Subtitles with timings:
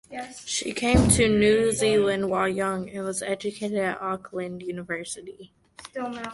[0.47, 5.53] She came to New Zealand while young, and was educated at Auckland University.